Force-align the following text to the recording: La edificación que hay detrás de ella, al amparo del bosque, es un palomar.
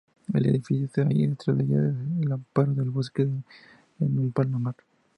La 0.33 0.39
edificación 0.49 1.09
que 1.09 1.13
hay 1.13 1.27
detrás 1.27 1.57
de 1.59 1.63
ella, 1.63 1.93
al 2.25 2.31
amparo 2.31 2.73
del 2.73 2.89
bosque, 2.89 3.21
es 3.21 3.29
un 4.09 4.31
palomar. 4.31 4.73